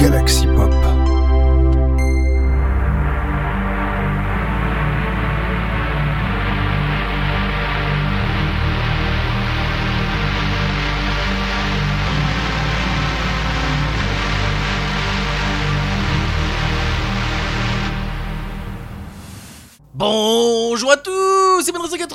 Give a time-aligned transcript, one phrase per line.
[0.00, 0.49] Galaxy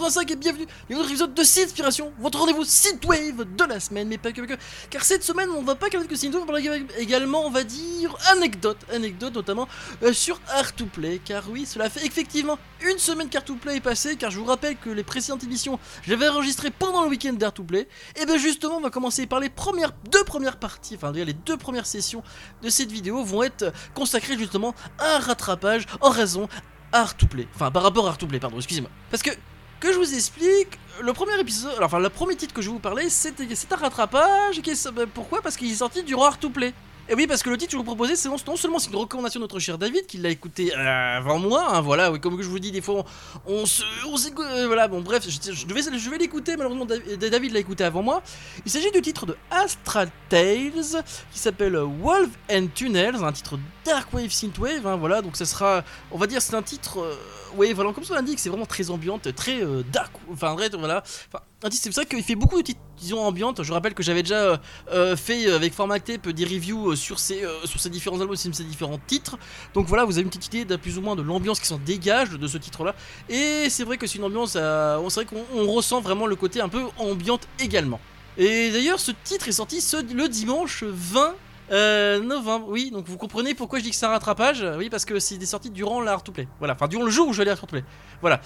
[0.05, 2.63] et bienvenue dans notre épisode de Inspiration, votre rendez-vous
[3.05, 4.53] Wave de la semaine, mais pas que, que.
[4.91, 6.59] Car cette semaine, on va pas que que Synthwave, on va
[6.99, 9.67] également, on va dire, anecdote, anecdote notamment
[10.03, 13.77] euh, sur Art to Play, car oui, cela fait effectivement une semaine qu'Art to Play
[13.77, 17.01] est passé, car je vous rappelle que les précédentes émissions, j'avais les avais enregistrées pendant
[17.01, 20.23] le week-end d'Art to Play, et bien justement, on va commencer par les premières, deux
[20.23, 22.21] premières parties, enfin, les deux premières sessions
[22.61, 26.47] de cette vidéo vont être consacrées justement à un rattrapage en raison
[26.91, 27.47] Art to Play.
[27.55, 28.91] Enfin, par rapport à Art to Play, pardon, excusez-moi.
[29.09, 29.31] Parce que
[29.79, 32.79] que je vous explique, le premier épisode, enfin, le premier titre que je vais vous
[32.79, 34.61] parler, c'est un rattrapage.
[34.93, 35.41] Bah, pourquoi?
[35.41, 36.73] Parce qu'il est sorti du art to play.
[37.07, 38.95] Et oui, parce que le titre que je vous proposais, c'est non, seulement c'est une
[38.95, 42.41] recommandation de notre cher David, qui l'a écouté euh, avant moi, hein, voilà, oui, comme
[42.41, 43.05] je vous dis, des fois
[43.45, 43.83] on, on se.
[43.83, 48.23] Euh, voilà, bon, bref, je, je je vais l'écouter, malheureusement David l'a écouté avant moi.
[48.65, 54.11] Il s'agit du titre de Astral Tales, qui s'appelle Wolf and Tunnels, un titre Dark
[54.11, 57.01] Wave Synthwave, hein, voilà, donc ça sera, on va dire, c'est un titre.
[57.01, 57.15] Euh,
[57.57, 60.11] oui, voilà, comme ça l'indique, c'est vraiment très ambiante, très euh, dark.
[60.31, 61.03] Enfin, vrai, voilà.
[61.27, 63.63] Enfin, c'est vrai qu'il fait beaucoup de disons, ambiantes.
[63.63, 64.57] Je rappelle que j'avais déjà euh,
[64.91, 68.63] euh, fait avec Format Tape des reviews sur ces, sur ces différents albums, sur ces
[68.63, 69.37] différents titres.
[69.73, 71.77] Donc voilà, vous avez une petite idée de plus ou moins de l'ambiance qui s'en
[71.77, 72.95] dégage de ce titre-là.
[73.29, 76.69] Et c'est vrai que c'est une ambiance, c'est vrai qu'on ressent vraiment le côté un
[76.69, 77.99] peu ambiante également.
[78.37, 79.83] Et d'ailleurs, ce titre est sorti
[80.13, 81.35] le dimanche 20
[81.71, 85.05] euh, novembre, oui, donc vous comprenez pourquoi je dis que c'est un rattrapage Oui, parce
[85.05, 86.47] que c'est des sorties durant l'art to play.
[86.59, 87.83] Voilà, enfin, durant le jour où je vais aller à to play.
[88.21, 88.41] Voilà.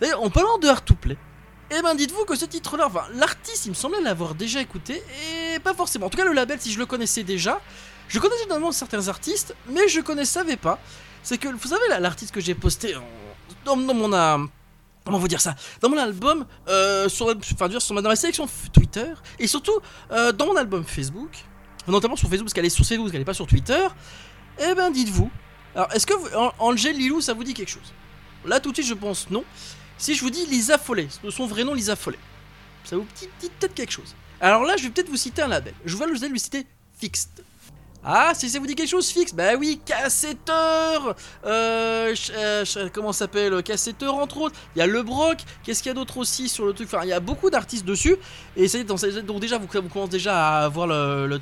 [0.00, 1.16] D'ailleurs, en parlant de art to play,
[1.70, 5.02] eh ben dites-vous que ce titre-là, enfin, l'artiste, il me semblait l'avoir déjà écouté,
[5.54, 6.06] et pas forcément.
[6.06, 7.60] En tout cas, le label, si je le connaissais déjà,
[8.08, 10.78] je connaissais évidemment certains artistes, mais je ne savais pas.
[11.22, 12.94] C'est que, vous savez, l'artiste que j'ai posté
[13.64, 14.12] dans, mon.
[14.12, 14.38] Euh,
[15.04, 15.54] comment vous dire ça?
[15.80, 19.78] Dans mon album, euh, sur, enfin, sur, dans ma sélection Twitter, et surtout
[20.10, 21.44] euh, dans mon album Facebook,
[21.90, 23.86] notamment sur Facebook, parce qu'elle est sur Facebook, elle n'est pas sur Twitter,
[24.58, 25.30] eh ben dites-vous,
[25.74, 26.14] alors est-ce que
[26.58, 27.92] Angel Lilou, ça vous dit quelque chose?
[28.44, 29.44] Là tout de suite je pense non.
[29.98, 32.18] Si je vous dis Lisa Follet, son vrai nom Lisa Follet,
[32.84, 33.28] ça vous dit,
[33.58, 34.14] peut-être quelque chose.
[34.40, 35.74] Alors là je vais peut-être vous citer un label.
[35.84, 36.66] Je vois le vous lui citer
[36.98, 37.44] Fixed.
[38.02, 43.62] Ah, si ça vous dit quelque chose fixe, bah oui, cassetteur euh, euh Comment s'appelle
[43.62, 44.58] Cassetteur entre autres.
[44.74, 46.88] Il y a Le Broc, qu'est-ce qu'il y a d'autre aussi sur le truc?
[46.90, 48.16] Enfin, il y a beaucoup d'artistes dessus.
[48.56, 51.40] Et ça, donc déjà, vous, commencez déjà à voir le,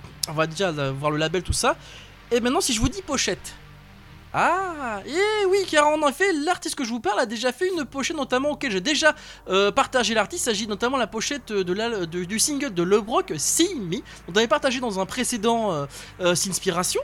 [0.48, 1.76] déjà voir le label, tout ça.
[2.32, 3.54] Et maintenant, si je vous dis pochette,
[4.34, 7.84] ah, et oui, car en effet, l'artiste que je vous parle a déjà fait une
[7.84, 9.14] pochette, notamment auquel j'ai déjà
[9.48, 10.42] euh, partagé l'artiste.
[10.42, 14.80] Il s'agit notamment de la pochette du single de LeBrock, See Me, on avait partagé
[14.80, 15.86] dans un précédent euh,
[16.20, 17.00] euh S'Inspiration.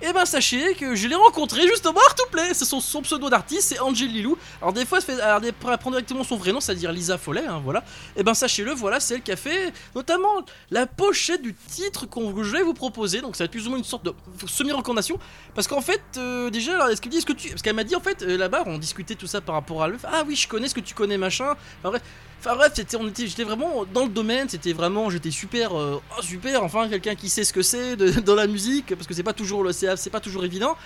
[0.00, 3.28] Et eh ben sachez que je l'ai rencontré justement à Play, c'est son, son, pseudo
[3.28, 4.38] d'artiste, c'est Angel Lilou.
[4.62, 7.80] Alors des fois, elle, prend directement son vrai nom, c'est-à-dire Lisa Follet, hein, voilà.
[8.14, 12.06] Et eh ben sachez-le, voilà, c'est elle qui a fait notamment la pochette du titre
[12.06, 13.20] que je vais vous proposer.
[13.20, 14.14] Donc ça va être plus ou moins une sorte de
[14.46, 15.18] semi-recommandation.
[15.56, 17.48] Parce qu'en fait, euh, déjà, alors, est-ce qu'elle ce que tu...
[17.48, 19.88] Parce qu'elle m'a dit en fait, euh, là-bas, on discutait tout ça par rapport à
[19.88, 19.98] le...
[20.04, 21.56] Ah oui, je connais ce que tu connais, machin.
[21.82, 22.02] Bref,
[22.40, 26.22] Enfin bref, on était, j'étais vraiment dans le domaine, c'était vraiment, j'étais super, euh, oh,
[26.22, 29.32] super, enfin quelqu'un qui sait ce que c'est dans la musique, parce que c'est pas
[29.32, 30.76] toujours le c'est pas toujours évident.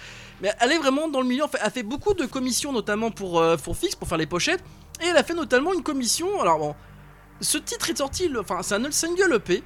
[0.41, 3.39] Mais elle est vraiment dans le milieu, elle a fait beaucoup de commissions notamment pour,
[3.39, 4.65] euh, pour Fix, pour faire les pochettes,
[5.03, 6.75] et elle a fait notamment une commission, alors bon,
[7.43, 9.63] ce titre est sorti, enfin c'est un single EP,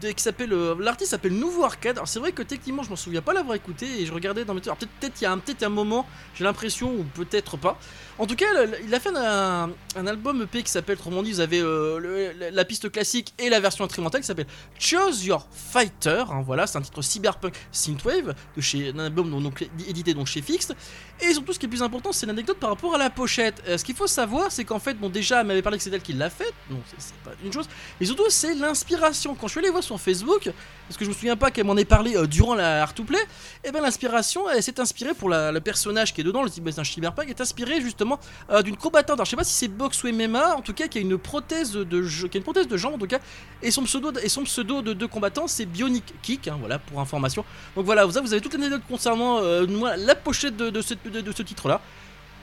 [0.00, 1.96] qui s'appelle euh, l'artiste s'appelle Nouveau Arcade.
[1.96, 4.54] Alors c'est vrai que techniquement je m'en souviens pas l'avoir écouté et je regardais dans
[4.54, 7.78] mes alors peut-être il y a un moment, j'ai l'impression ou peut-être pas.
[8.20, 8.44] En tout cas,
[8.84, 9.72] il a fait un,
[10.06, 13.82] album EP qui s'appelle autrement dit, vous avez euh, la piste classique et la version
[13.82, 14.46] instrumentale qui s'appelle
[14.78, 16.24] Choose Your Fighter.
[16.28, 20.42] Hein, voilà, c'est un titre cyberpunk synthwave de chez un album donc, édité donc chez
[20.42, 20.76] Fixed.
[21.22, 23.62] Et surtout, ce qui est plus important, c'est l'anecdote par rapport à la pochette.
[23.66, 25.90] Euh, ce qu'il faut savoir, c'est qu'en fait, bon, déjà, elle m'avait parlé que c'est
[25.90, 29.34] elle qui l'a fait, non, c'est pas une chose, mais surtout, c'est l'inspiration.
[29.34, 30.50] Quand je suis allé voir sur Facebook,
[30.86, 33.04] parce que je me souviens pas qu'elle m'en ait parlé euh, durant la Art to
[33.04, 36.50] Play, et eh ben l'inspiration, elle s'est inspirée pour le personnage qui est dedans, le
[36.50, 38.09] type un cyberpunk, est inspiré justement
[38.50, 39.14] euh, d'une combattante.
[39.14, 41.18] Alors, je sais pas si c'est box ou MMA, en tout cas, qui a une
[41.18, 43.20] prothèse de, qui a une prothèse de jambe, en tout cas,
[43.62, 47.44] et son pseudo, de deux combattants, c'est Bionic Kick, hein, voilà, pour information.
[47.76, 48.56] Donc voilà, vous avez, vous avez toute
[48.88, 51.80] concernant la pochette de ce titre-là.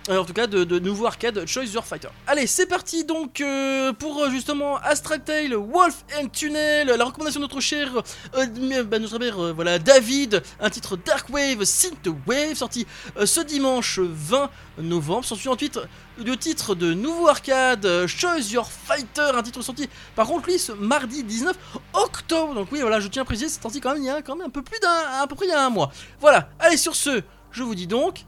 [0.09, 2.07] Euh, en tout cas de, de nouveaux arcades Choice Your Fighter.
[2.27, 7.41] Allez, c'est parti donc euh, pour euh, justement Astra Tale, Wolf and Tunnel, la recommandation
[7.41, 7.91] de notre cher,
[8.35, 12.87] euh, bah, notre euh, voilà, David, un titre Dark Wave, Synth Wave, sorti
[13.17, 15.25] euh, ce dimanche 20 novembre.
[15.25, 15.79] S'ensuit ensuite
[16.23, 20.57] le titre de nouveau arcade euh, Choice Your Fighter, un titre sorti par contre lui
[20.57, 21.57] ce mardi 19
[21.93, 22.53] octobre.
[22.53, 24.37] Donc oui, voilà, je tiens à préciser, c'est sorti quand même il y a quand
[24.37, 25.91] même un peu plus d'un, à peu près il y a un mois.
[26.21, 26.49] Voilà.
[26.59, 27.21] Allez sur ce,
[27.51, 28.25] je vous dis donc,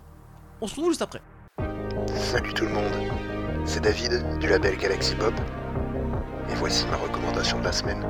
[0.59, 1.21] on se retrouve juste après.
[2.07, 2.93] Salut tout le monde,
[3.65, 5.33] c'est David du label Galaxy Pop.
[6.49, 8.05] Et voici ma recommandation de la semaine.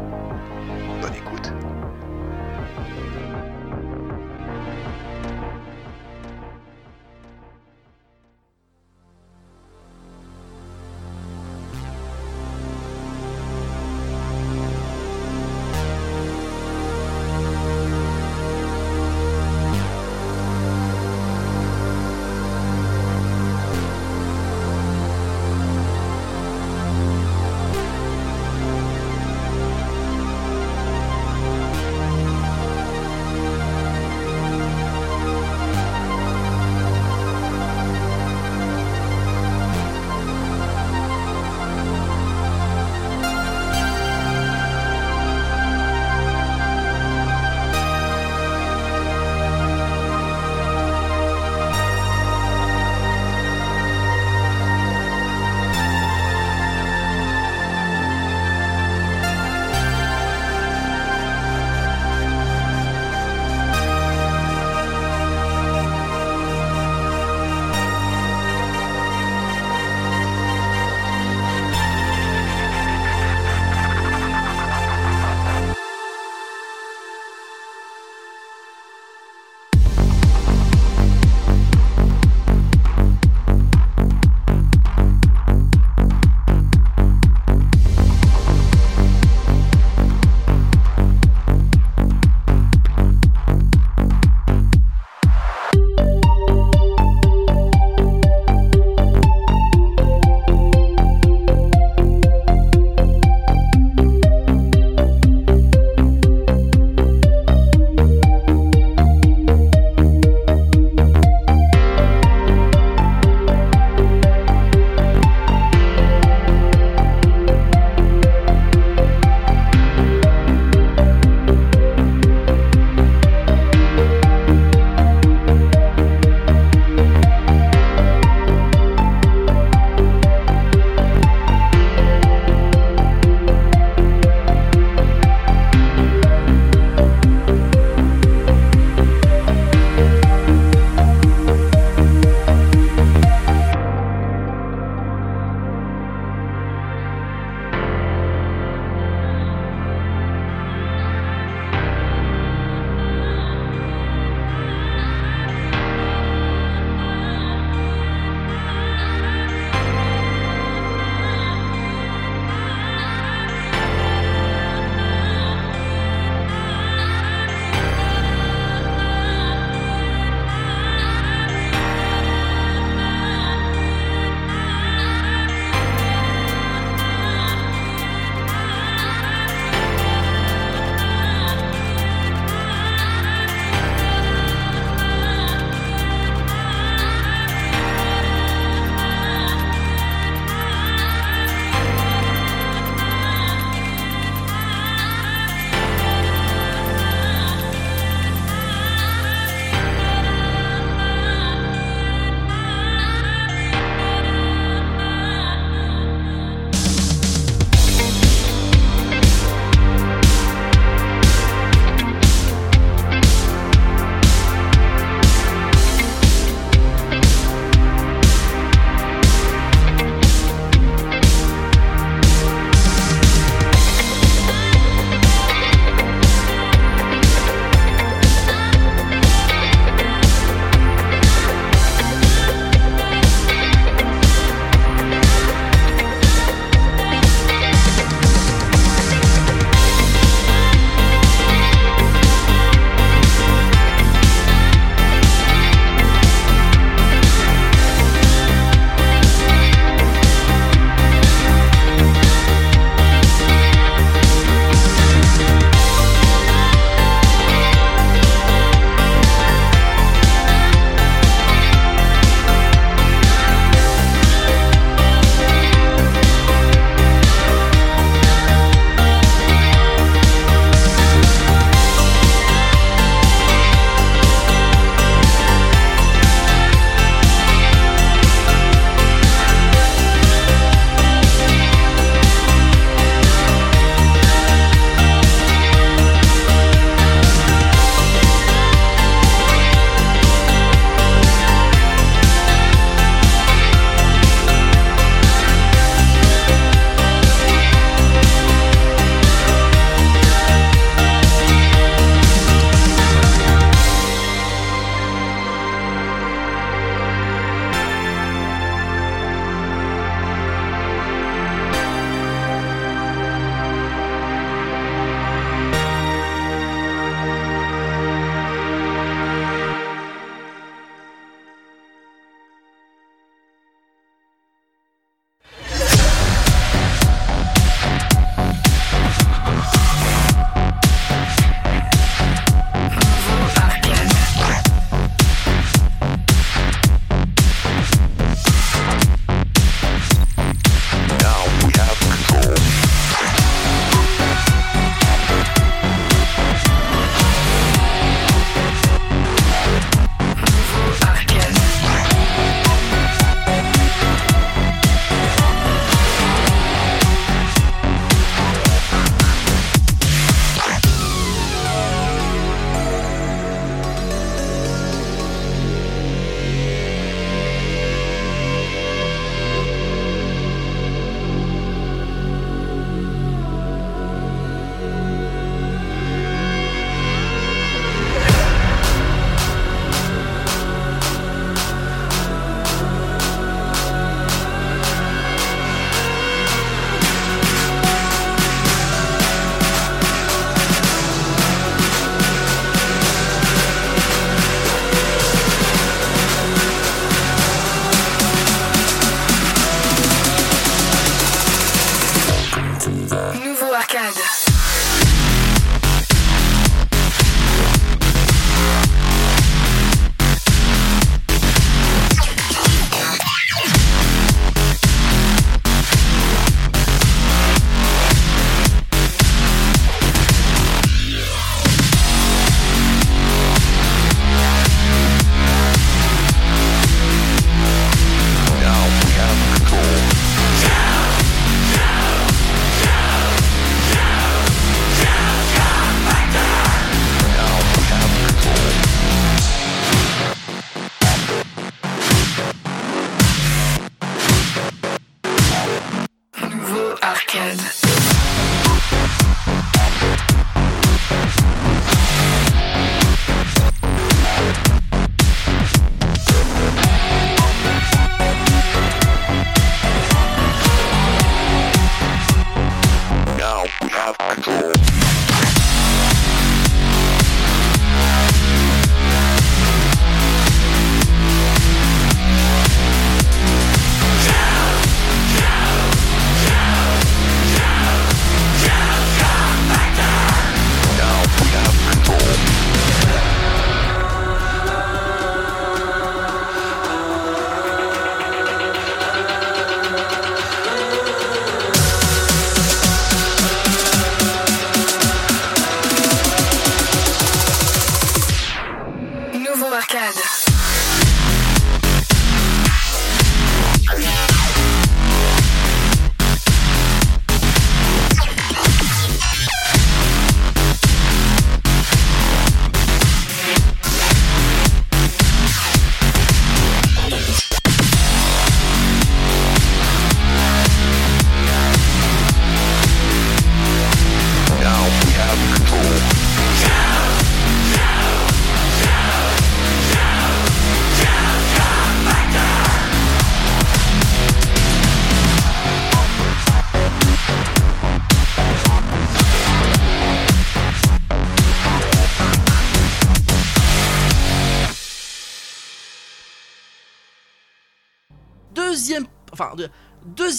[1.01, 1.51] Bonne écoute.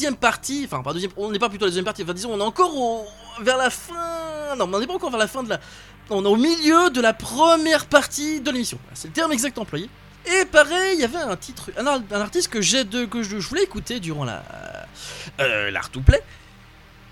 [0.01, 2.39] Deuxième partie, enfin pas deuxième, on n'est pas plutôt la deuxième partie, enfin disons on
[2.41, 3.05] est encore au-
[3.43, 5.61] vers la fin, non on n'est pas encore vers la fin de la,
[6.09, 9.91] on est au milieu de la première partie de l'émission, c'est le terme exact employé.
[10.25, 13.23] Et pareil, il y avait un titre, un, ar- un artiste que j'ai de, que
[13.23, 14.43] je, voulais écouter durant la,
[15.41, 16.23] euh, l'art to play.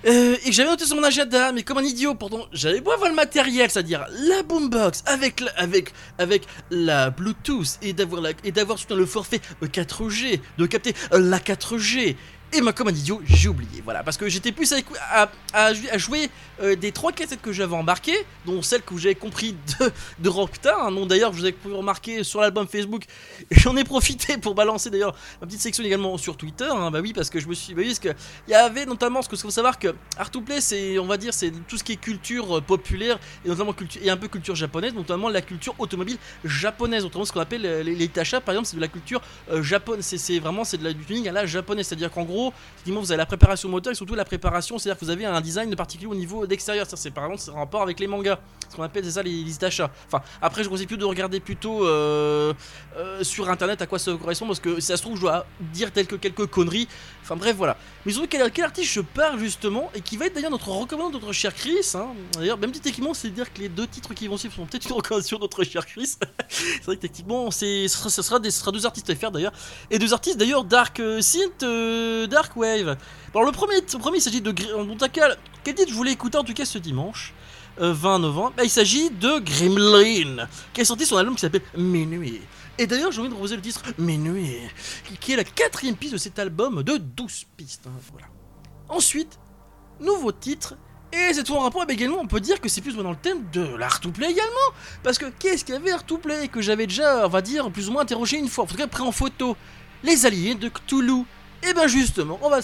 [0.06, 2.46] Euh, et que j'avais noté sur mon agenda, mais comme un idiot, pourtant
[2.84, 8.20] beau avoir le matériel, c'est-à-dire la boombox avec la, avec, avec la Bluetooth et d'avoir
[8.22, 12.14] la, et d'avoir le forfait euh, 4G, de capter euh, la 4G.
[12.54, 13.82] Et moi, comme un idiot, j'ai oublié.
[13.84, 14.72] Voilà, parce que j'étais plus
[15.52, 16.30] à, jouer
[16.62, 20.82] euh, des trois cassettes que j'avais embarquées, dont celle que avez compris de, de Rockta,
[20.82, 23.04] un nom d'ailleurs vous avez pu remarquer sur l'album Facebook.
[23.50, 26.68] J'en ai profité pour balancer d'ailleurs ma petite section également sur Twitter.
[26.70, 27.74] hein, bah oui, parce que je me suis.
[27.74, 28.08] Bah oui, parce que
[28.46, 31.18] il y avait notamment ce qu'il faut savoir que Art to Play, c'est, on va
[31.18, 34.28] dire, c'est tout ce qui est culture euh, populaire et notamment culture et un peu
[34.28, 37.04] culture japonaise, notamment la culture automobile japonaise.
[37.04, 39.62] Autrement, ce qu'on appelle euh, les, les tachas, par exemple, c'est de la culture euh,
[39.62, 40.04] japonaise.
[40.04, 42.37] C'est vraiment c'est de la, du tuning à la japonaise, c'est-à-dire qu'en gros,
[42.86, 45.74] vous avez la préparation moteur et surtout la préparation, c'est-à-dire que vous avez un design
[45.76, 46.86] particulier au niveau d'extérieur.
[46.88, 49.54] C'est par exemple, c'est en rapport avec les mangas, ce qu'on appelle ça les, les
[49.54, 49.90] tachas.
[50.06, 52.52] Enfin, après, je conseille plus de regarder plutôt euh,
[52.96, 55.46] euh, sur internet à quoi ça correspond parce que si ça se trouve, je dois
[55.72, 56.88] dire tel que quelques conneries.
[57.22, 57.76] Enfin bref, voilà.
[58.06, 61.10] Mais surtout, quel, quel artiste je parle justement et qui va être d'ailleurs notre recommandant
[61.10, 61.92] de notre cher Chris.
[61.94, 62.08] hein.
[62.34, 64.86] D'ailleurs, même petit techniquement, c'est dire que les deux titres qui vont suivre sont peut-être
[64.86, 66.16] une recommandation de notre cher Chris.
[66.48, 69.52] c'est vrai que techniquement, ce, sera, des, sera deux artistes à faire d'ailleurs.
[69.90, 71.62] Et deux artistes d'ailleurs, Dark euh, Synth,
[72.28, 72.96] Dark Wave.
[73.34, 74.52] Alors le premier, le premier il s'agit de.
[74.52, 77.34] Gri- Bon, t'as quel, titre je voulais écouter en tout cas ce dimanche
[77.80, 78.52] euh, 20 novembre?
[78.56, 82.40] Bah, Il s'agit de Gremlin, qui a sorti son album qui s'appelle Minuit.
[82.78, 84.56] Et d'ailleurs, j'ai envie de proposer le titre Minuit,
[85.20, 87.86] qui est la quatrième piste de cet album de 12 pistes.
[87.88, 88.28] hein, voilà.
[88.88, 89.38] Ensuite,
[90.00, 90.74] nouveau titre.
[91.12, 93.04] Et c'est tout en rapport, mais également on peut dire que c'est plus ou moins
[93.04, 94.74] dans le thème de l'art to play également.
[95.02, 97.70] Parce que qu'est-ce qu'il y avait art to play que j'avais déjà, on va dire,
[97.70, 99.56] plus ou moins interrogé une fois, en tout cas pris en photo
[100.02, 101.24] Les alliés de Cthulhu.
[101.62, 102.60] Et ben justement, on va.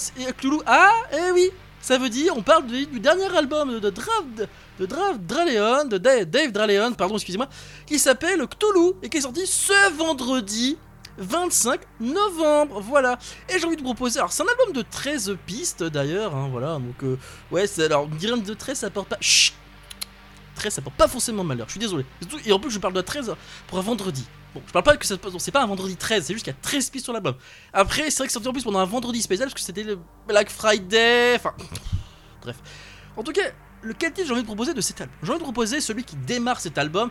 [0.67, 4.49] Ah, eh oui Ça veut dire, on parle du dernier album de Draft.
[4.79, 7.49] De Draft Draleon, de Dave, Dave Draleon, pardon, excusez-moi,
[7.87, 10.77] qui s'appelle Cthulhu et qui est sorti ce vendredi
[11.19, 13.19] 25 novembre, voilà.
[13.49, 16.49] Et j'ai envie de vous proposer, alors c'est un album de 13 pistes d'ailleurs, hein,
[16.51, 17.19] voilà, donc euh,
[17.51, 19.19] ouais, c'est alors, dirait de 13 ça porte pas...
[19.21, 19.55] Chut
[20.57, 22.05] 13 ça porte pas forcément malheur, je suis désolé.
[22.45, 23.35] Et en plus je parle de 13
[23.67, 24.27] pour un vendredi.
[24.55, 26.57] Bon, je parle pas que ça c'est pas un vendredi 13, c'est juste qu'il y
[26.57, 27.35] a 13 pistes sur l'album.
[27.73, 29.85] Après, c'est vrai que sorti en plus pendant un vendredi spécial parce que c'était
[30.29, 31.55] Black Friday, enfin...
[32.41, 32.57] Bref.
[33.17, 33.43] En tout cas,
[33.83, 35.17] lequel titre j'ai envie de proposer de cet album?
[35.23, 37.11] J'ai envie de proposer celui qui démarre cet album,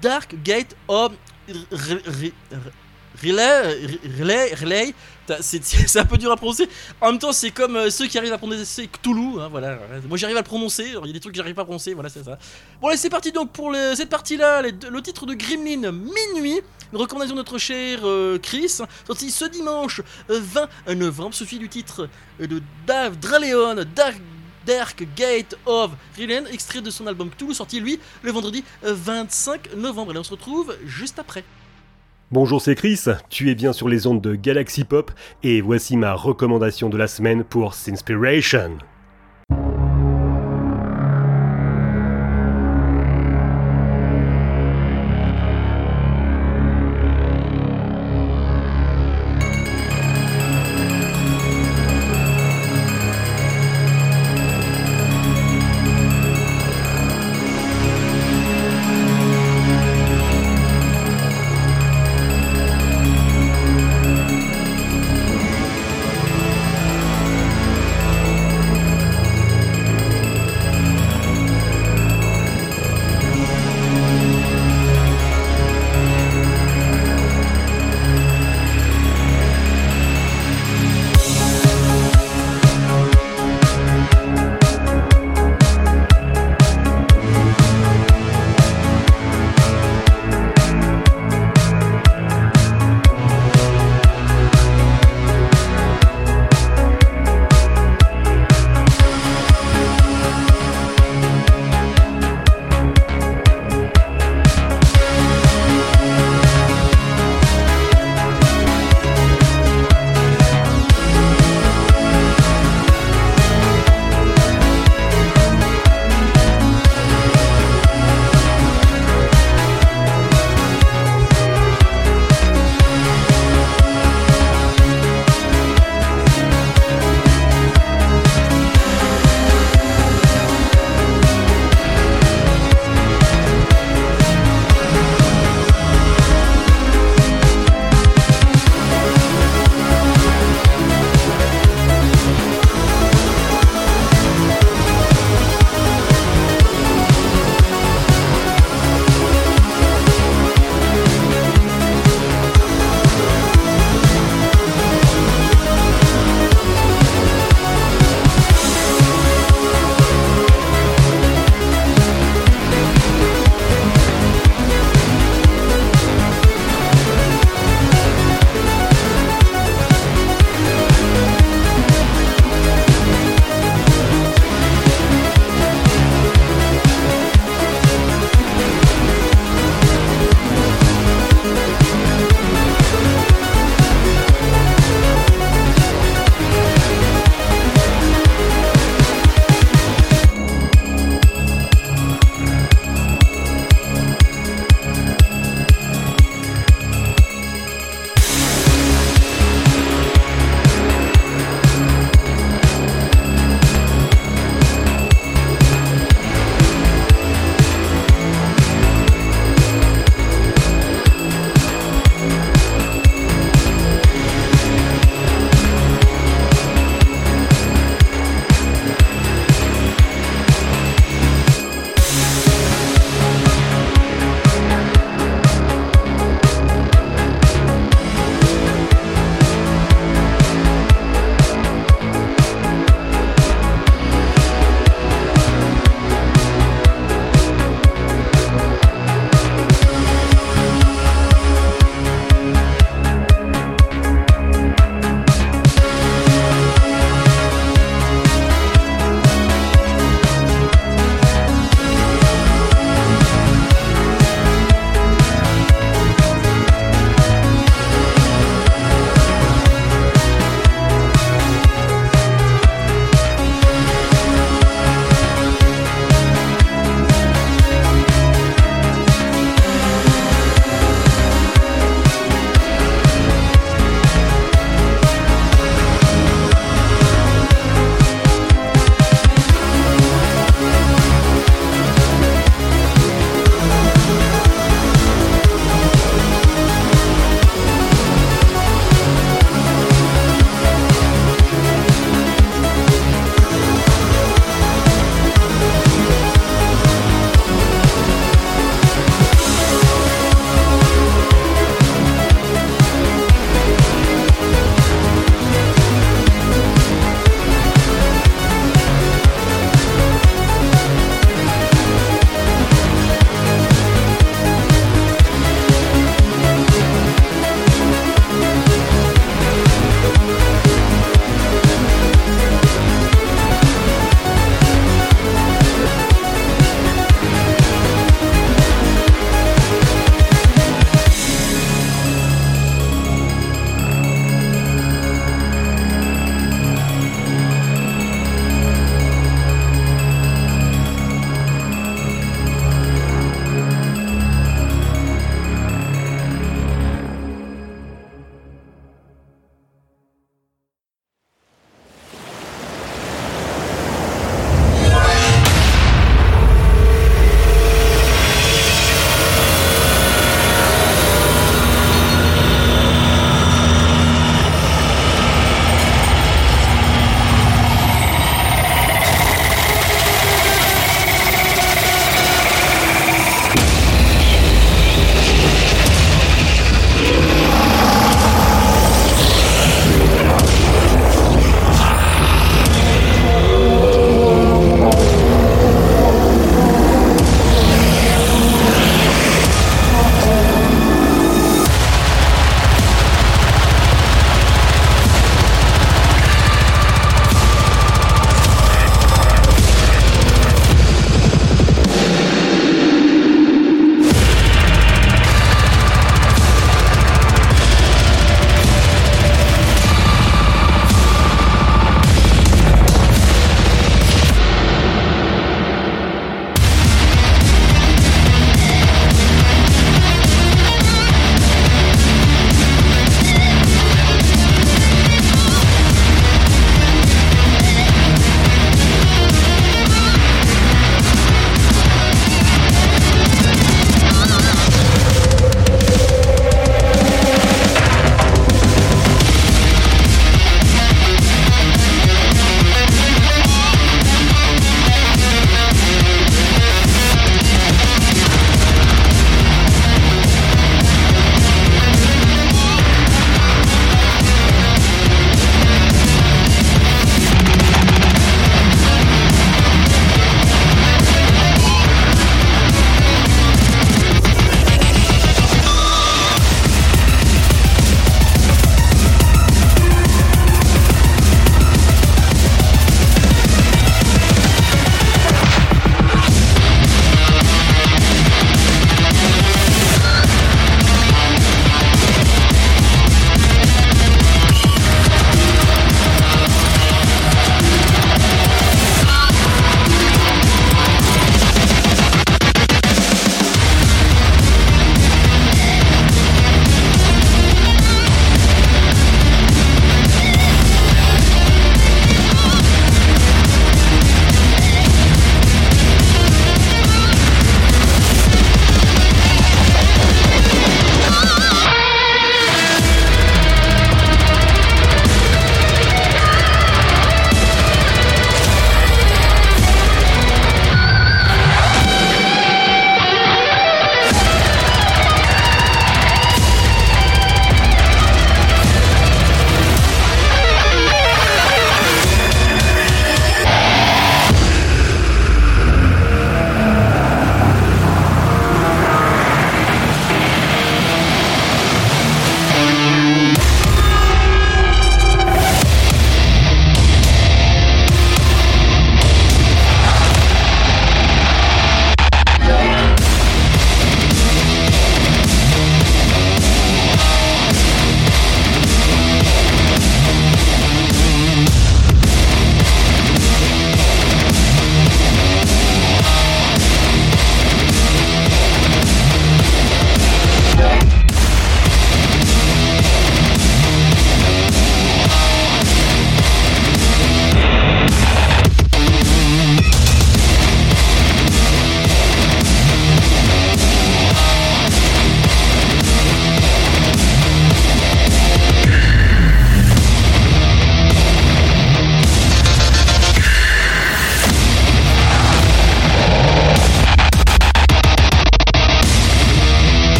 [0.00, 1.12] Dark Gate of...
[1.48, 2.72] Re- Re- Re-
[3.22, 4.94] Relay, relay,
[5.40, 6.68] c'est un peu dur à prononcer.
[7.00, 9.40] En même temps, c'est comme euh, ceux qui arrivent à prononcer Cthulhu.
[9.40, 9.78] hein, voilà.
[10.08, 10.94] Moi, j'arrive à le prononcer.
[11.02, 11.94] Il y a des trucs que j'arrive pas à prononcer.
[11.94, 12.38] Voilà, c'est ça.
[12.80, 14.62] Bon, allez, c'est parti donc pour cette partie-là.
[14.62, 16.60] Le titre de Gremlin, Minuit.
[16.92, 18.68] Une recommandation de notre cher euh, Chris.
[19.06, 20.40] Sorti ce dimanche euh,
[20.86, 21.34] 20 novembre.
[21.34, 22.08] Suivi du titre
[22.40, 24.20] euh, de Dave Draleon, Dark.
[25.16, 30.14] Gate of Rylan, extrait de son album Cthulhu, sorti lui le vendredi euh, 25 novembre.
[30.14, 31.44] Et on se retrouve juste après.
[32.32, 35.10] Bonjour, c'est Chris, tu es bien sur les ondes de Galaxy Pop
[35.42, 38.78] et voici ma recommandation de la semaine pour Sinspiration.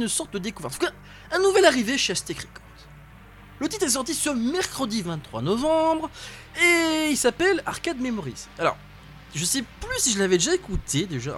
[0.00, 0.74] Une sorte de découverte.
[0.74, 0.92] En tout cas,
[1.32, 2.62] un nouvel arrivé chez Aztec Records.
[3.60, 6.08] Le titre est sorti ce mercredi 23 novembre
[6.62, 8.46] et il s'appelle Arcade Memories.
[8.58, 8.76] Alors,
[9.34, 11.36] je sais plus si je l'avais déjà écouté déjà.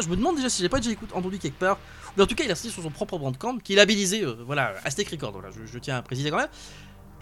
[0.00, 1.78] Je me demande déjà si j'ai pas déjà écouté, entendu quelque part.
[2.16, 4.36] Mais en tout cas, il a sorti sur son propre bandcamp qui est labellisé, euh,
[4.46, 5.42] voilà, Aztec Records.
[5.50, 6.48] Je, je tiens à préciser quand même.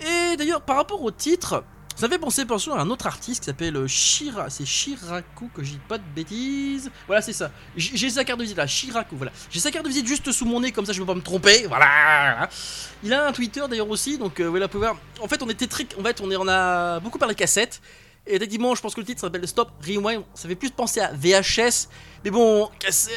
[0.00, 1.64] Et d'ailleurs, par rapport au titre,
[1.96, 4.50] ça fait penser à un autre artiste qui s'appelle euh, Shira.
[4.50, 6.90] C'est Shiraku, que je dis pas de bêtises.
[7.06, 7.50] Voilà, c'est ça.
[7.76, 9.32] J'ai sa carte de visite là, Shiraku, voilà.
[9.50, 11.22] J'ai sa carte de visite juste sous mon nez, comme ça je peux pas me
[11.22, 11.66] tromper.
[11.66, 12.48] Voilà.
[13.02, 14.96] Il a un Twitter d'ailleurs aussi, donc euh, voilà, vous pouvez voir.
[15.20, 15.86] En fait, on était très.
[15.98, 17.80] En fait, on, est, on a beaucoup parlé cassettes.
[18.24, 20.22] Et effectivement, je pense que le titre s'appelle Stop Rewind.
[20.34, 21.88] Ça fait plus penser à VHS.
[22.24, 23.12] Mais bon, cassette,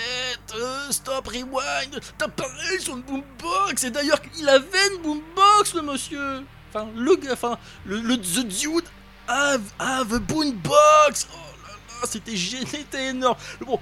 [0.55, 1.99] euh, Stop Rewind.
[2.17, 3.83] T'as pareil sur une boombox.
[3.83, 6.43] Et d'ailleurs, il avait une boombox, le monsieur.
[6.75, 8.85] Enfin, le enfin, le, The Dude
[9.27, 11.27] have, have a boombox.
[11.33, 13.37] Oh là là, c'était génial, c'était énorme.
[13.65, 13.79] Bon,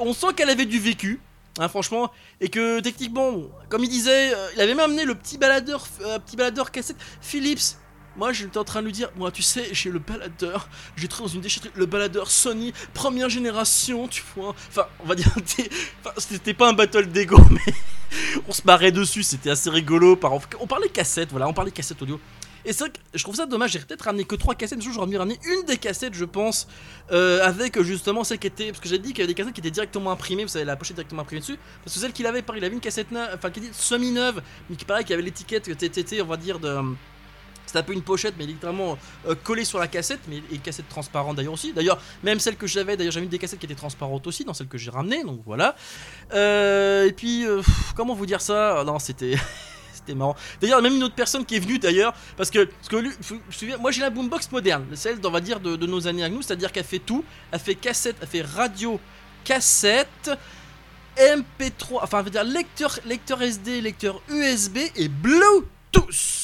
[0.00, 1.20] on sent qu'elle avait du vécu.
[1.58, 3.32] Hein, franchement, et que techniquement,
[3.70, 6.98] comme il disait, euh, il avait même amené le petit baladeur, euh, petit baladeur cassette
[7.22, 7.76] Philips.
[8.16, 11.28] Moi, j'étais en train de lui dire, moi, tu sais, j'ai le baladeur, j'ai trouvé
[11.28, 14.54] dans une déchetterie le baladeur Sony première génération, tu vois.
[14.68, 15.28] Enfin, on va dire,
[16.00, 17.74] enfin, c'était pas un battle d'ego, mais
[18.48, 20.16] on se marrait dessus, c'était assez rigolo.
[20.16, 20.32] Par...
[20.60, 22.18] On parlait cassette, voilà, on parlait cassette audio.
[22.66, 25.18] Et c'est que je trouve ça dommage, j'ai peut-être ramené que 3 cassettes, j'aurais mieux
[25.18, 26.66] ramener une des cassettes, je pense,
[27.12, 28.68] euh, avec justement celle qui était.
[28.68, 30.64] Parce que j'ai dit qu'il y avait des cassettes qui étaient directement imprimées, vous savez,
[30.64, 31.58] la pochette directement imprimée dessus.
[31.84, 34.42] Parce que celle qu'il avait, pareil, il avait une cassette neuve, enfin qui était semi-neuve,
[34.68, 36.76] mais qui paraît qui avait l'étiquette TTT, on va dire, de.
[37.66, 40.88] C'était un peu une pochette, mais littéralement euh, collée sur la cassette, mais et cassette
[40.88, 41.72] transparente d'ailleurs aussi.
[41.72, 44.68] D'ailleurs, même celle que j'avais, d'ailleurs, j'avais des cassettes qui étaient transparentes aussi, dans celle
[44.68, 45.74] que j'ai ramenée, donc voilà.
[46.32, 47.62] Euh, et puis, euh,
[47.96, 48.80] comment vous dire ça?
[48.80, 49.36] Ah Non, c'était.
[49.92, 50.36] C'était marrant.
[50.60, 53.10] D'ailleurs, même une autre personne qui est venue d'ailleurs, parce que, parce que
[53.50, 56.28] souviens, moi j'ai la boombox moderne, celle, on va dire, de, de nos années à
[56.28, 57.24] nous, c'est-à-dire qu'elle fait tout.
[57.50, 59.00] Elle fait cassette, elle fait radio,
[59.42, 60.30] cassette,
[61.16, 65.08] MP3, enfin, on va dire lecteur, lecteur SD, lecteur USB et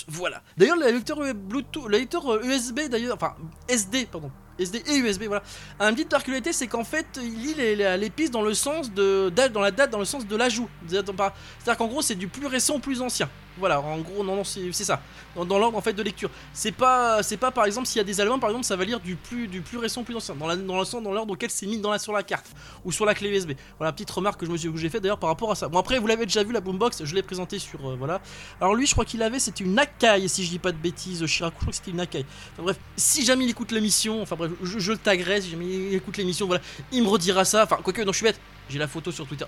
[0.09, 0.43] Voilà.
[0.57, 3.35] D'ailleurs, le lecteur Bluetooth, le lecteur euh, USB d'ailleurs, enfin
[3.69, 4.31] SD, pardon.
[4.59, 5.43] SD et USB, voilà.
[5.81, 9.61] Un petite particularité, c'est qu'en fait, il lit les, pistes dans le sens de, dans
[9.61, 10.69] la date, dans le sens de l'ajout.
[10.87, 13.29] C'est-à-dire qu'en gros, c'est du plus récent au plus ancien.
[13.59, 15.01] Voilà, en gros, non, non, c'est ça.
[15.37, 16.31] Dans, l'ordre en fait de lecture.
[16.53, 18.85] C'est pas, c'est pas par exemple s'il y a des albums, par exemple, ça va
[18.85, 20.35] lire du plus, du plus récent plus ancien.
[20.35, 22.47] Dans, la, dans le dans l'ordre auquel c'est mis dans la, sur la carte
[22.85, 23.53] ou sur la clé USB.
[23.79, 25.69] Voilà, petite remarque que je me suis, que j'ai fait d'ailleurs par rapport à ça.
[25.69, 28.21] Bon après, vous l'avez déjà vu la boombox, je l'ai présenté sur, euh, voilà.
[28.61, 31.25] Alors lui, je crois qu'il avait, c'était une Akai, si je dis pas de bêtises.
[31.25, 32.25] Shiraku, je crois que c'était une Akai.
[32.53, 35.67] Enfin bref, si jamais il écoute l'émission, enfin bref, je, je le taguerai si jamais
[35.67, 37.65] il écoute l'émission, voilà, il me redira ça.
[37.65, 39.47] Enfin, quoique, non, je suis bête, j'ai la photo sur Twitter.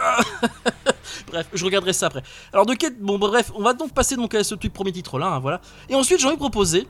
[1.28, 2.22] bref, je regarderai ça après.
[2.52, 5.18] Alors, de quête, bon, bref, on va donc passer donc à ce truc premier titre
[5.18, 5.60] là, hein, voilà.
[5.88, 6.86] Et ensuite, j'ai envie de proposer,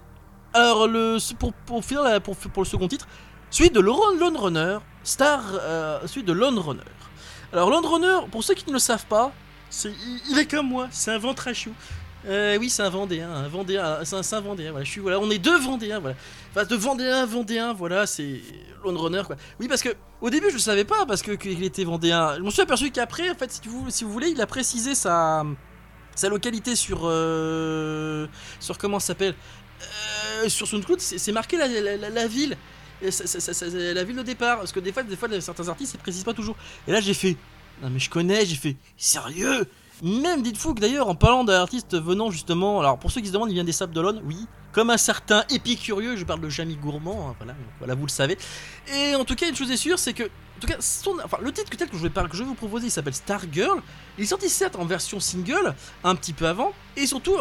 [0.53, 3.07] alors, le, pour, le second titre,
[3.51, 6.83] celui de Lone Runner, Star, euh, de Lone Runner.
[7.53, 9.33] Alors, Lone Runner, pour ceux qui ne le savent pas,
[9.85, 11.73] il, est comme moi, c'est un ventre à.
[12.27, 15.31] Euh, oui, c'est un Vendéen, Vendéen, c'est un, un Vendéen, voilà, je suis, voilà, on
[15.31, 16.17] est deux Vendéens, voilà.
[16.51, 18.43] Enfin, de Vendéen, Vendéen, voilà, c'est
[18.85, 19.37] Lone Runner, quoi.
[19.59, 19.89] Oui, parce que,
[20.21, 22.37] au début, je savais pas, parce que qu'il était Vendéen.
[22.37, 25.47] Je me suis aperçu qu'après, en fait, si vous, voulez, il a précisé sa,
[26.15, 28.27] sa localité sur, euh,
[28.59, 29.35] sur comment s'appelle
[30.45, 32.57] Euh, Sur SoundCloud, c'est marqué la, la, ville.
[33.01, 36.57] La ville de départ, parce que des fois, des certains artistes ils précisent pas toujours.
[36.87, 37.37] Et là j'ai fait,
[37.83, 39.67] non mais je connais, j'ai fait, sérieux?
[40.03, 40.43] Même
[40.75, 43.55] que d'ailleurs en parlant d'un artiste venant justement, alors pour ceux qui se demandent, il
[43.55, 47.35] vient des Sables d'Olonne, oui, comme un certain épicurieux, je parle de Jamie Gourmand, hein,
[47.39, 48.39] voilà, voilà vous le savez.
[48.95, 51.39] Et en tout cas une chose est sûre, c'est que, en tout cas, son, enfin,
[51.43, 53.83] le titre que tel que je vais, vous proposer, il s'appelle Stargirl.
[54.17, 57.37] Il est sorti certes en version single, un petit peu avant, et surtout,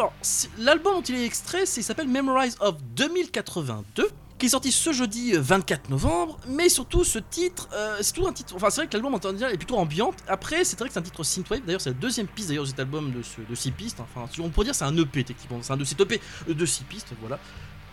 [0.58, 4.08] l'album dont il est extrait, c'est- il s'appelle Memorize of 2082
[4.40, 8.26] qui est sorti ce jeudi euh, 24 novembre, mais surtout ce titre, euh, c'est tout
[8.26, 10.94] un titre, enfin c'est vrai que l'album dire est plutôt ambiante, après c'est vrai que
[10.94, 13.42] c'est un titre synthwave, d'ailleurs c'est la deuxième piste d'ailleurs de cet album de, ce-
[13.48, 16.00] de 6 pistes, enfin on pourrait dire c'est un EP techniquement, c'est un de cet
[16.00, 17.38] EP de 6 pistes, voilà.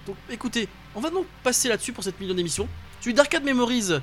[0.08, 2.68] Donc écoutez, on va donc passer là-dessus pour cette million d'émissions,
[3.02, 4.00] celui d'Arcade Memories,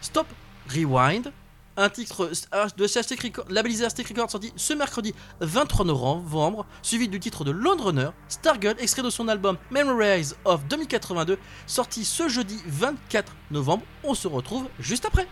[0.00, 0.26] Stop
[0.72, 1.32] Rewind,
[1.78, 7.08] un titre euh, de Aztec Record, labellisé Aztec Records sorti ce mercredi 23 novembre, suivi
[7.08, 12.28] du titre de Lone Runner, Stargirl, extrait de son album Memories of 2082, sorti ce
[12.28, 13.84] jeudi 24 novembre.
[14.02, 15.26] On se retrouve juste après.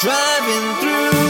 [0.00, 1.29] driving through.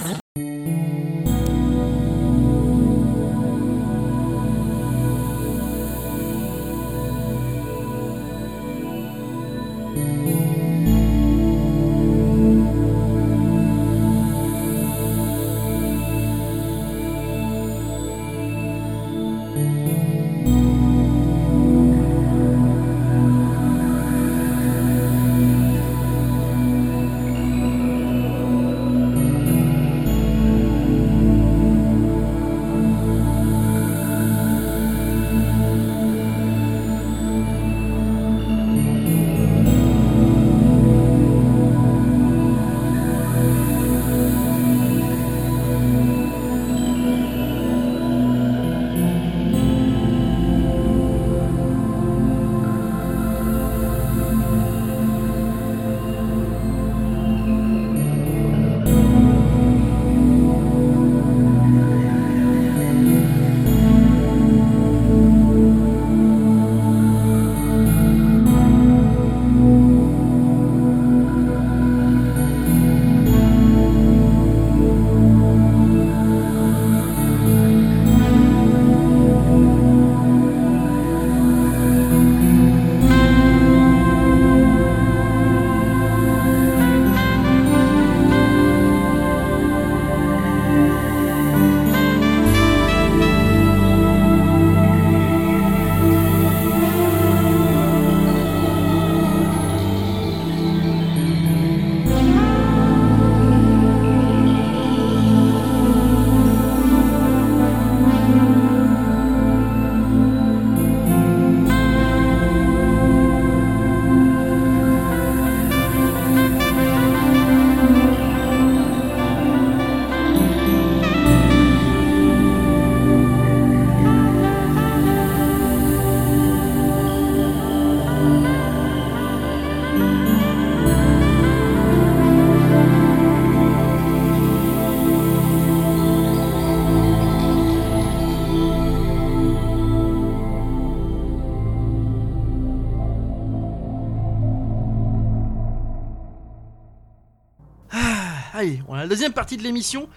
[149.11, 150.07] deuxième partie de l'émission.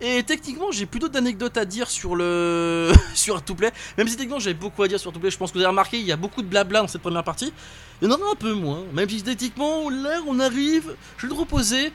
[0.00, 3.72] Et techniquement, j'ai plutôt d'anecdotes à dire sur le sur Artouplay.
[3.96, 5.30] Même si techniquement, j'avais beaucoup à dire sur Artouplay.
[5.30, 7.24] Je pense que vous avez remarqué, il y a beaucoup de blabla dans cette première
[7.24, 7.52] partie.
[8.02, 8.82] Il y en aura un peu moins.
[8.92, 10.94] Même si techniquement, là, on arrive.
[11.16, 11.92] Je vais te proposer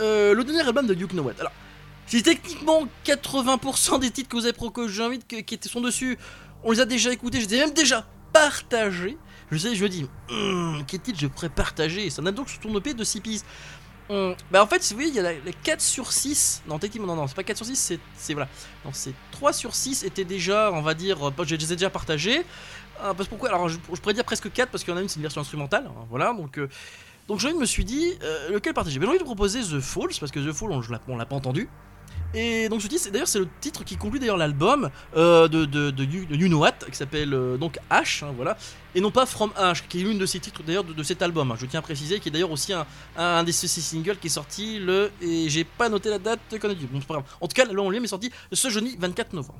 [0.00, 1.34] euh, le dernier album de Duke Know What.
[1.38, 1.52] Alors,
[2.06, 4.86] si techniquement 80% des titres que vous avez pro que
[5.18, 6.18] que- qui étaient- sont dessus,
[6.64, 9.16] on les a déjà écoutés, je les ai même déjà partagés.
[9.52, 12.10] Je sais, je me dis, hum, quel titre je pourrais partager?
[12.10, 13.46] Ça n'a donc sur ton EP de 6 pistes.
[14.08, 16.62] Hum, bah en fait, vous voyez, il y a la- les 4 sur 6.
[16.68, 18.32] Non, techniquement, non, non, c'est pas 4 sur 6, c'est.
[18.34, 18.48] Voilà.
[18.84, 21.90] Non, c'est 3 sur 6 étaient déjà, on va dire, euh, je les ai déjà
[21.90, 22.44] partagés.
[23.02, 23.48] Euh, parce pourquoi?
[23.48, 25.22] Alors, je, je pourrais dire presque 4 parce qu'il y en a une, c'est une
[25.22, 25.86] version instrumentale.
[25.88, 26.58] hein, Voilà, donc.
[26.58, 26.68] euh,
[27.28, 29.00] donc, je me suis dit, euh, lequel partager?
[29.00, 31.26] Ben, J'ai envie de proposer The Falls parce que The Fall, on, l'a- on l'a
[31.26, 31.68] pas entendu.
[32.34, 35.90] Et donc dit, c'est- d'ailleurs c'est le titre qui conclut d'ailleurs l'album euh, de, de,
[35.90, 38.58] de, You, de Know What, qui s'appelle euh, donc H, hein, voilà,
[38.94, 41.22] et non pas From H, qui est l'une de ces titres d'ailleurs de, de cet
[41.22, 44.18] album, hein, je tiens à préciser, qui est d'ailleurs aussi un, un, des ces singles
[44.18, 47.06] qui est sorti le, et j'ai pas noté la date, qu'on a dit, bon c'est
[47.06, 49.58] pas grave, en tout cas l'album en lui est sorti ce jeudi 24 novembre.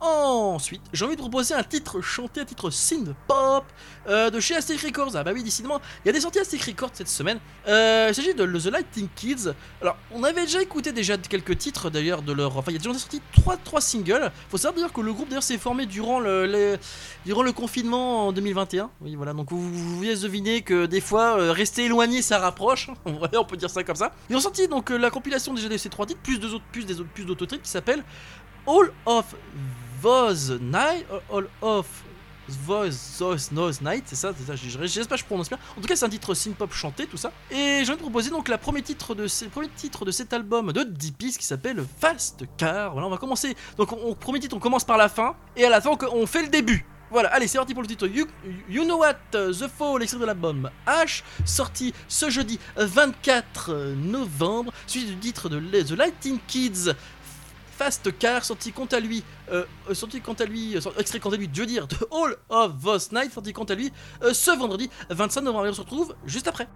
[0.00, 3.64] Ensuite, j'ai envie de proposer un titre chanté, un titre synth pop
[4.08, 5.16] euh, de chez Aztec Records.
[5.16, 7.40] Ah bah oui, décidément, il y a des sorties Aztec Records cette semaine.
[7.66, 9.52] Euh, il s'agit de The Lighting Kids.
[9.82, 12.56] Alors, on avait déjà écouté déjà quelques titres d'ailleurs de leur.
[12.56, 14.30] Enfin, il y a déjà sorti 3, trois singles.
[14.48, 16.78] Faut savoir d'ailleurs que le groupe d'ailleurs s'est formé durant le,
[17.26, 18.90] durant le confinement en 2021.
[19.00, 22.88] Oui, voilà, donc vous, vous pouvez deviner que des fois, euh, rester éloigné ça rapproche.
[23.04, 24.12] On peut dire ça comme ça.
[24.30, 26.86] Ils ont sorti donc la compilation déjà de ces trois titres, plus deux autres, plus
[27.14, 28.04] plus d'autres titres qui s'appellent
[28.66, 29.34] All of
[30.02, 31.86] Those Night, All of
[32.66, 35.58] Those, those, those Night, c'est ça, ça, je- je- j'espère que je prononce bien.
[35.76, 37.30] En tout cas, c'est un titre synth-pop chanté, tout ça.
[37.50, 41.18] Et j'ai proposer donc la premier titre de premier titre de cet album de Deep
[41.18, 42.92] Peace qui s'appelle Fast Car.
[42.92, 43.54] Voilà, on va commencer.
[43.76, 46.40] Donc, on, premier titre, on commence par la fin, et à la fin, on, fait
[46.40, 46.86] le début.
[47.10, 48.26] Voilà, allez, c'est parti pour le titre you,
[48.68, 55.06] You Know What, The Fall, extrait de l'album H, sorti ce jeudi 24 novembre, suivi
[55.14, 56.92] du titre de The Lighting Kids,
[57.78, 59.22] Fast Car, sorti quant à lui,
[59.52, 62.36] euh, euh, sorti quant à lui, euh, extrait quant à lui, Dieu dire, de All
[62.48, 63.92] of Us Night, sorti quant à lui,
[64.24, 65.66] euh, ce vendredi 25 novembre.
[65.66, 66.66] Et on se retrouve juste après.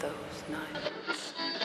[0.00, 1.63] those nights.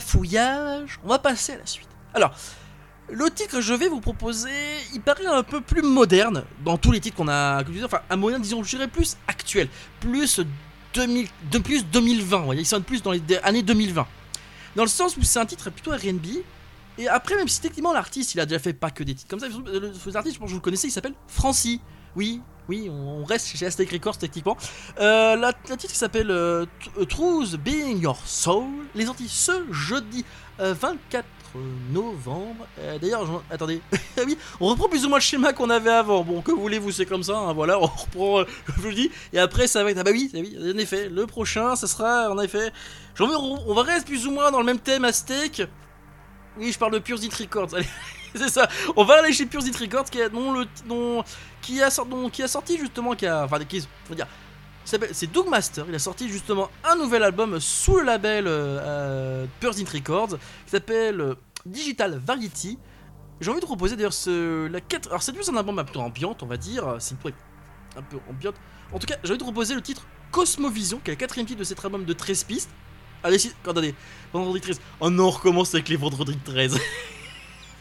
[0.00, 1.88] Bafouillages, on va passer à la suite.
[2.14, 2.32] Alors,
[3.10, 4.50] le titre que je vais vous proposer,
[4.94, 8.38] il paraît un peu plus moderne dans tous les titres qu'on a, enfin, un moyen,
[8.38, 9.68] disons, je dirais plus actuel,
[10.00, 10.40] plus
[10.94, 14.06] 2000, de plus 2020, vous voyez, il sonne plus dans les années 2020.
[14.76, 16.42] Dans le sens où c'est un titre plutôt R&B,
[16.98, 19.40] et après, même si techniquement l'artiste, il a déjà fait pas que des titres comme
[19.40, 21.80] ça, le artiste, je pense que vous le connaissez, il s'appelle Francie.
[22.16, 24.56] Oui, oui, on reste chez Aztec Records techniquement.
[25.00, 26.66] Euh, la, titre qui s'appelle euh,
[27.08, 30.24] Truth Being Your Soul, les sorties ce jeudi
[30.58, 31.24] 24
[31.56, 31.58] euh,
[31.92, 32.66] novembre.
[32.78, 33.80] Euh, d'ailleurs, attendez,
[34.24, 36.22] oui, on reprend plus ou moins le schéma qu'on avait avant.
[36.22, 38.44] Bon, que voulez-vous, c'est comme ça, hein, voilà, on reprend,
[38.76, 41.26] vous le dis, et après ça va être, ah bah oui, oui, en effet, le
[41.26, 42.70] prochain, ça sera, en effet,
[43.18, 45.62] on va rester plus ou moins dans le même thème Aztec.
[46.58, 47.86] Oui, je parle de Pure Records, allez.
[48.34, 48.68] c'est ça.
[48.96, 51.22] On va aller chez Pure Zit Records qui a, le,
[51.60, 54.26] qui, a, sorti justement, qui a, enfin, qui, faut dire,
[54.84, 59.74] c'est Doug Master, il a sorti justement un nouvel album sous le label euh, Pure
[59.74, 61.34] Zit Records qui s'appelle euh,
[61.66, 62.78] Digital Variety.
[63.40, 65.08] J'ai envie de proposer d'ailleurs ce, la 4.
[65.08, 67.14] Alors c'est plus un album un peu ambiante, on va dire, c'est
[67.96, 68.56] un peu ambiante.
[68.92, 71.58] En tout cas, j'ai envie de proposer le titre Cosmovision, qui est le quatrième titre
[71.58, 72.70] de cet album de 13 pistes.
[73.22, 73.94] Allez, si, attendez,
[74.32, 74.80] vendredi 13.
[75.00, 76.78] Oh non, on recommence avec les vendredis 13.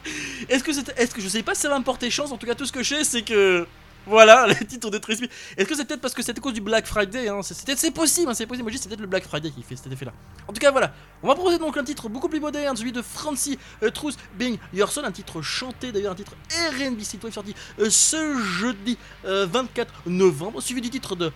[0.49, 2.37] est-ce que c'est, est-ce que je sais pas si ça va me porter chance, en
[2.37, 3.67] tout cas tout ce que je sais c'est que
[4.09, 5.29] voilà, le titre de Trisby.
[5.55, 8.33] Est-ce que c'est peut-être parce que c'était cause du Black Friday hein C'est possible, hein,
[8.33, 8.69] c'est possible.
[8.69, 10.13] Moi, c'est peut-être le Black Friday qui fait cet effet-là.
[10.47, 10.93] En tout cas, voilà.
[11.21, 14.57] On va proposer donc un titre beaucoup plus moderne, celui de Francie euh, Truth Being
[14.73, 16.33] Your Soul, un titre chanté, d'ailleurs, un titre
[16.75, 17.53] RB Synthwave sorti
[17.89, 21.31] ce jeudi 24 euh, novembre, suivi du titre de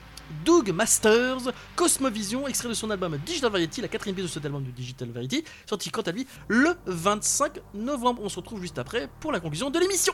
[0.46, 4.64] Doug Masters, Cosmovision, extrait de son album Digital Variety, la quatrième pièce de cet album
[4.64, 8.22] de Digital Variety, sorti quant à lui le 25 novembre.
[8.24, 10.14] On se retrouve juste après pour la conclusion de l'émission.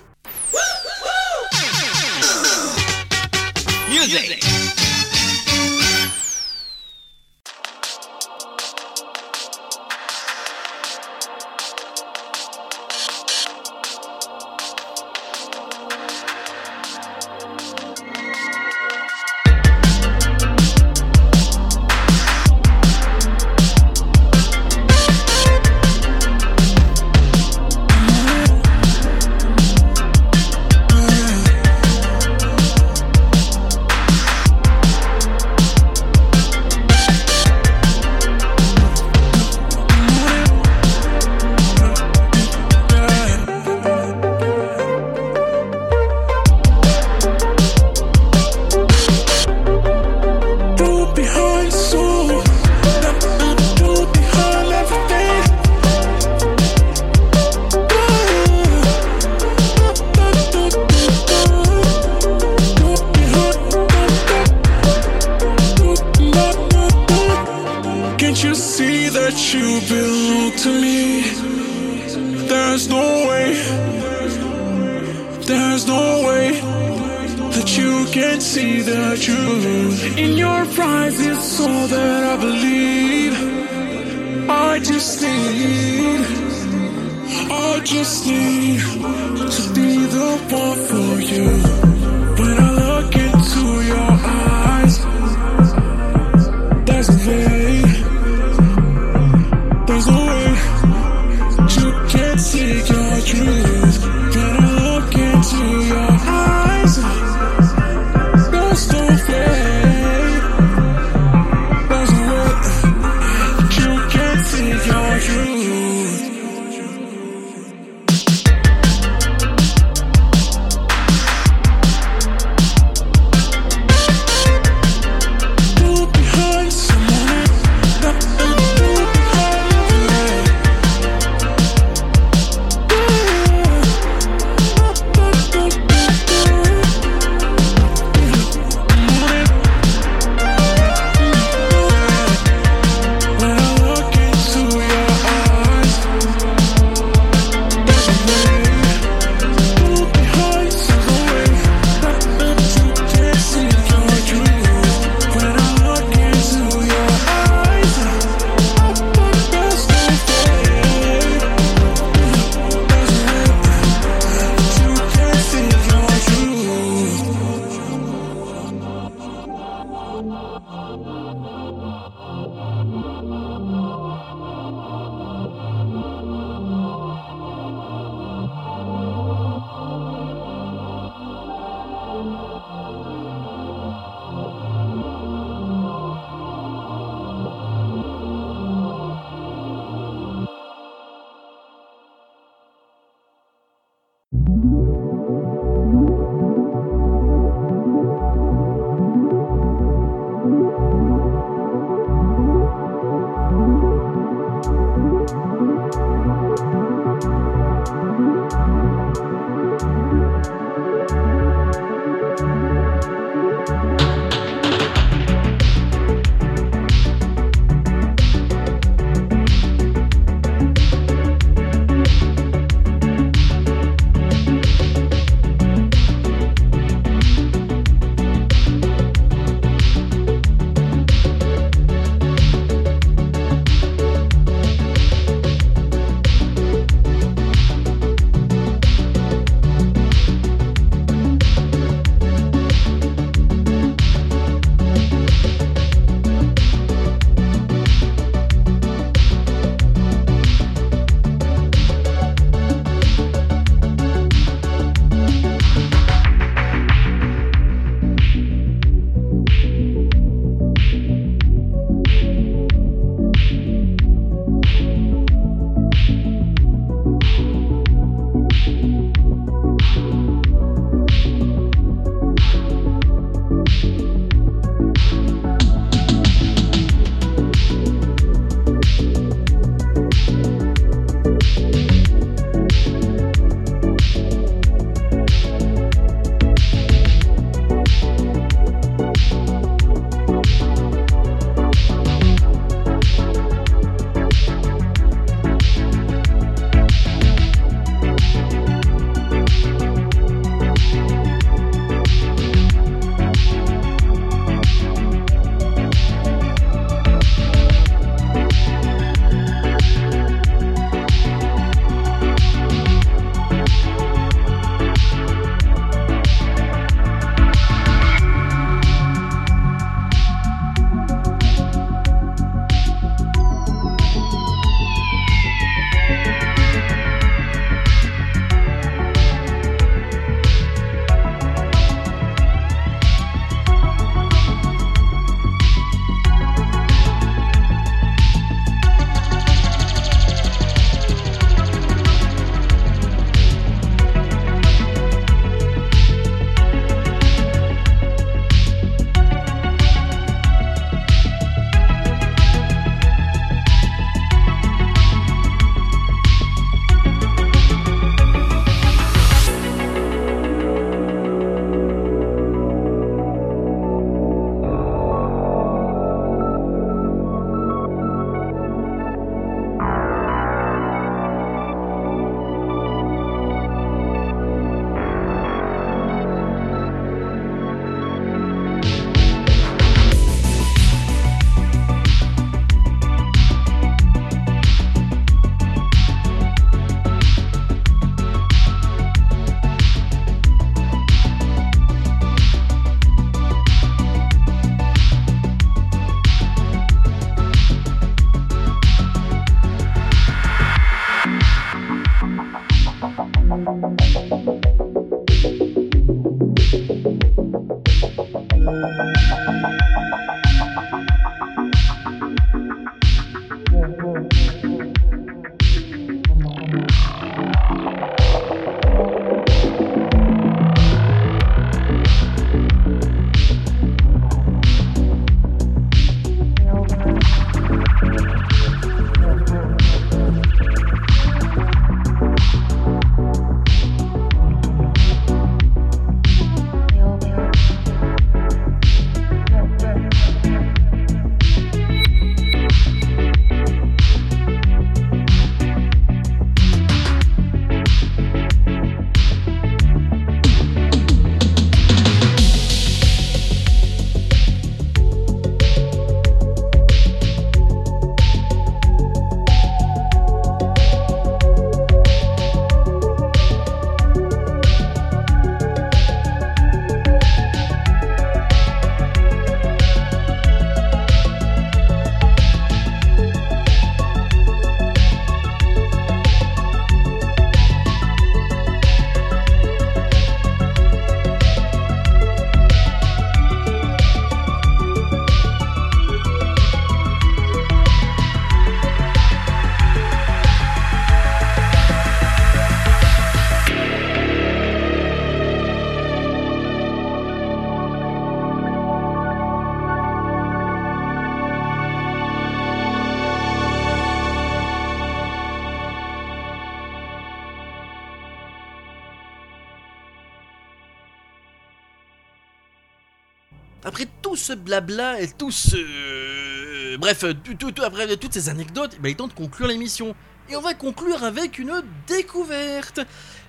[514.69, 516.95] Blabla et tout ce...
[516.97, 517.25] Bref,
[517.57, 520.15] tout, après toutes ces anecdotes, bah, il est temps de conclure l'émission.
[520.47, 522.99] Et on va conclure avec une découverte.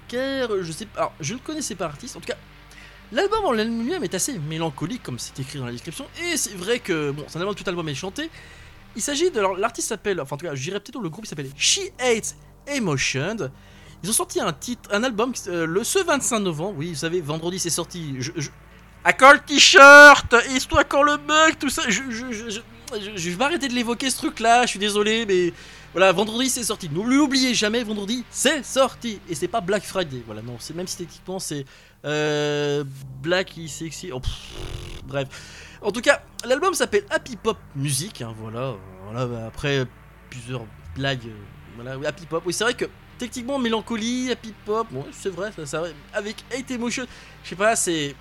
[0.09, 0.49] Car
[1.21, 2.39] je ne connaissais pas l'artiste, en tout cas...
[3.13, 6.07] L'album en lui-même est assez mélancolique, comme c'est écrit dans la description.
[6.23, 8.31] Et c'est vrai que, bon, c'est un album, tout album est chanté.
[8.97, 9.41] Il s'agit de...
[9.59, 10.21] L'artiste s'appelle...
[10.21, 12.37] Enfin, en tout cas, je dirais peut-être le groupe, s'appelle She Hates
[12.69, 13.51] Emotion.
[14.03, 16.79] Ils ont sorti un titre, un album euh, le ce 25 novembre.
[16.79, 18.17] Oui, vous savez, vendredi c'est sorti.
[18.19, 18.49] Je-
[19.05, 21.83] à le t-shirt Histoire quand le bug, tout ça.
[21.89, 24.63] Je, je, vais m'arrêter de l'évoquer ce truc-là.
[24.63, 25.53] Je suis désolé, mais
[25.93, 26.89] voilà, vendredi c'est sorti.
[26.91, 29.21] N'oubliez jamais, vendredi c'est sorti.
[29.29, 30.23] Et c'est pas Black Friday.
[30.27, 31.65] Voilà, non, c'est même si techniquement c'est
[32.05, 32.85] euh,
[33.23, 34.11] Black Sexy.
[34.13, 34.33] Oh, pff,
[35.05, 35.29] bref.
[35.83, 38.23] En tout cas, l'album s'appelle Happy Pop Music.
[38.23, 38.75] hein, voilà,
[39.11, 39.47] voilà.
[39.47, 39.87] Après
[40.29, 42.43] plusieurs blagues, euh, voilà, Happy Pop.
[42.45, 42.85] Oui, c'est vrai que
[43.19, 44.89] techniquement mélancolie, Happy Pop.
[44.91, 47.07] Bon, c'est vrai, ça, ça, avec Hate Emotion.
[47.45, 48.15] Je sais pas, c'est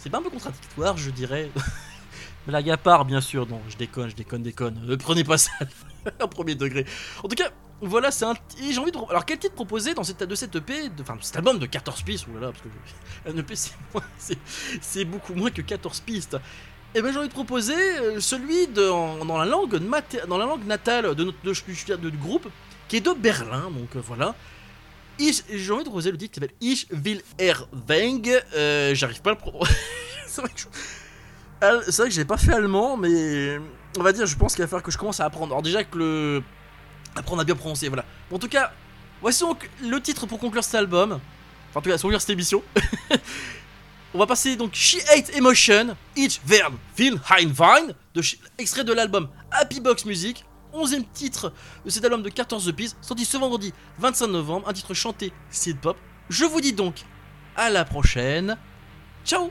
[0.00, 1.50] c'est pas un peu contradictoire, je dirais.
[2.46, 3.46] Blague à part, bien sûr.
[3.46, 4.80] Non, je déconne, je déconne, déconne.
[4.86, 5.52] Ne prenez pas ça
[6.22, 6.86] au premier degré.
[7.22, 7.50] En tout cas,
[7.82, 8.34] voilà, c'est un.
[8.58, 9.10] J'ai de.
[9.10, 12.26] Alors, quel titre proposer dans cette, de cette EP, enfin, cet album de 14 pistes
[12.28, 13.54] Oulala, parce que un EP,
[14.80, 16.38] c'est beaucoup moins que 14 pistes.
[16.94, 19.78] Et ben, j'ai envie de proposer euh, celui en- dans, la langue
[20.66, 22.48] natale de notre groupe,
[22.88, 24.34] qui est de Berlin, donc euh, voilà.
[25.18, 28.30] J'ai envie de proposer le titre qui s'appelle Ich will Erweng.
[28.54, 29.72] Euh, J'arrive pas à le prononcer.
[30.26, 30.66] c'est vrai que je...
[31.60, 33.58] Al- c'est j'ai pas fait allemand, mais
[33.98, 35.52] on va dire, je pense qu'il va falloir que je commence à apprendre.
[35.52, 36.42] Alors déjà que le
[37.16, 38.04] apprendre à bien prononcer, voilà.
[38.30, 38.72] En tout cas,
[39.20, 41.20] voici donc le titre pour conclure cet album.
[41.68, 42.62] Enfin, en tout cas, pour conclure cette émission.
[44.14, 48.22] on va passer donc She Hate Emotion, Ich Wern Will Heinwein, de
[48.58, 50.44] extrait de l'album Happy Box Music.
[50.74, 51.52] 11ème titre
[51.84, 55.78] de cet album de 14 pistes, sorti ce vendredi 25 novembre, un titre chanté Seed
[55.78, 55.96] Pop.
[56.28, 57.04] Je vous dis donc
[57.56, 58.56] à la prochaine.
[59.24, 59.50] Ciao